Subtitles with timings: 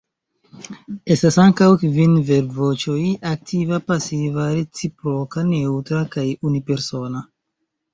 [1.15, 2.97] Estas ankaŭ kvin verbvoĉoj:
[3.35, 7.29] aktiva, pasiva, reciproka, neŭtra kaj unipersona.